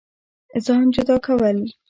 ځان 0.65 0.85
جدا 0.95 1.15
كول 1.25 1.57